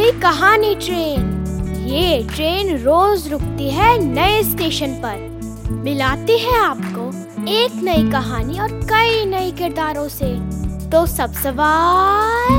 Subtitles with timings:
[0.00, 1.20] पुरानी ट्रेन।
[1.88, 5.16] ये ट्रेन रोज रुकती है नए स्टेशन पर।
[5.70, 7.08] मिलाती है आपको
[7.48, 10.34] एक नई कहानी और कई नए किरदारों से।
[10.90, 12.52] तो सब सवार।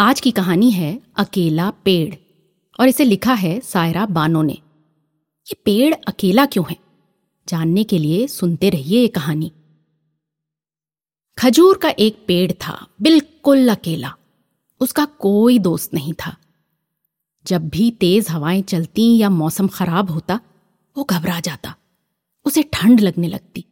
[0.00, 2.14] आज की कहानी है अकेला पेड़,
[2.80, 4.58] और इसे लिखा है सायरा बानो ने।
[5.46, 6.76] ये पेड़ अकेला क्यों है?
[7.48, 9.52] जानने के लिए सुनते रहिए ये कहानी।
[11.38, 14.14] खजूर का एक पेड़ था, बिल्कुल अकेला।
[14.80, 16.36] उसका कोई दोस्त नहीं था।
[17.46, 20.40] जब भी तेज हवाएँ चलती या मौसम खराब होता,
[20.96, 21.76] वो घबरा जाता।
[22.44, 23.64] उसे ठंड लगने लगती।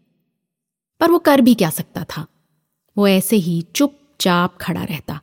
[1.00, 2.26] पर वो कर भी क्या सकता था?
[2.96, 5.20] वो ऐसे ही चुपचाप खड़ा रहता।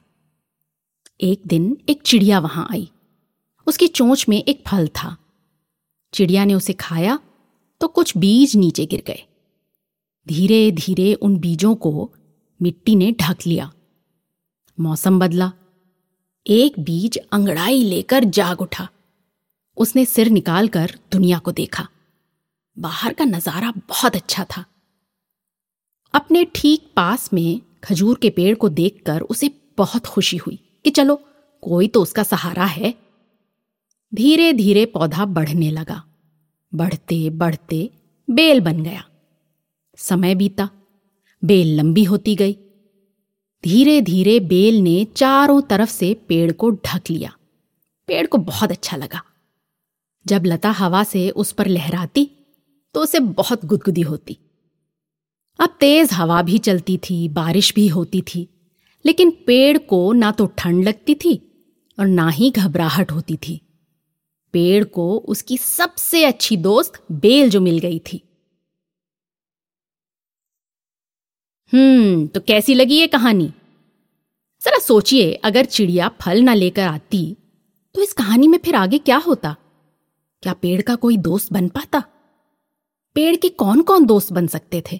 [1.21, 2.91] एक दिन एक चिड़िया वहाँ आई।
[3.67, 5.17] उसकी चोंच में एक फल था।
[6.13, 7.19] चिड़िया ने उसे खाया
[7.81, 9.23] तो कुछ बीज नीचे गिर गए।
[10.27, 12.13] धीरे धीरे उन बीजों को
[12.63, 13.71] मिट्टी ने ढक लिया।
[14.79, 15.51] मौसम बदला।
[16.47, 18.87] एक बीज अंगड़ाई लेकर जाग उठा।
[19.77, 21.87] उसने सिर निकालकर दुनिया को देखा।
[22.77, 24.65] बाहर का नज़ारा बहुत अच्छा था।
[26.13, 31.15] अपने ठीक पास में खजूर के पेड़ को देखकर उसे बहुत खुशी हुई कि चलो,
[31.61, 32.93] कोई तो उसका सहारा है।
[34.13, 36.03] धीरे धीरे पौधा बढ़ने लगा।
[36.73, 37.89] बढ़ते बढ़ते
[38.29, 39.03] बेल बन गया।
[39.97, 40.69] समय बीता।
[41.43, 42.53] बेल लंबी होती गई।
[43.63, 47.33] धीरे धीरे बेल ने चारों तरफ़ से पेड़ को ढक लिया।
[48.07, 49.21] पेड़ को बहुत अच्छा लगा।
[50.25, 52.29] जब लता हवा से उस पर लहराती
[52.95, 54.37] तो उसे बहुत गुदगुदी होती।
[55.59, 58.49] अब तेज हवा भी चलती थी, बारिश भी होती थी,
[59.05, 61.35] लेकिन पेड़ को ना तो ठंड लगती थी
[61.99, 63.61] और ना ही घबराहट होती थी।
[64.53, 68.21] पेड़ को उसकी सबसे अच्छी दोस्त बेल जो मिल गई थी।
[71.73, 73.53] हम्म तो कैसी लगी ये कहानी?
[74.61, 77.37] जरा सोचिए, अगर चिड़िया फल ना लेकर आती
[77.95, 79.55] तो इस कहानी में फिर आगे क्या होता?
[80.43, 82.03] क्या पेड़ का कोई दोस्त बन पाता?
[83.15, 84.99] पेड़ के कौन कौन दोस्त बन सकते थे?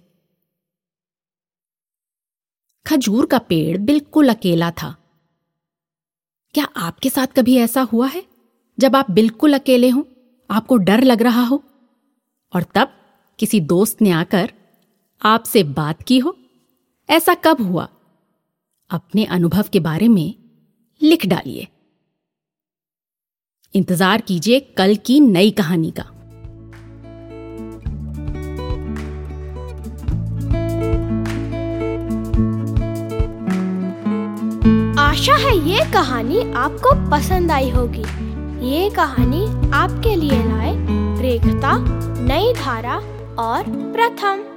[2.85, 4.95] खजूर का पेड़ बिल्कुल अकेला था।
[6.53, 8.23] क्या आपके साथ कभी ऐसा हुआ है?
[8.79, 10.07] जब आप बिल्कुल अकेले हो,
[10.50, 11.63] आपको डर लग रहा हो?
[12.55, 12.94] और तब
[13.40, 14.53] किसी दोस्त ने आकर
[15.22, 16.38] आपसे बात की हो?
[17.09, 17.88] ऐसा कब हुआ?
[18.90, 20.34] अपने अनुभव के बारे में
[21.02, 21.68] लिख डालिए।
[23.75, 26.03] इंतज़ार कीजिए कल की नई कहानी का।
[35.02, 38.06] आशा है ये कहानी आपको पसंद आई होगी।
[38.68, 40.74] ये कहानी आपके लिए लाए
[41.22, 41.78] रेखता,
[42.24, 42.96] नई धारा
[43.44, 44.53] और प्रथम।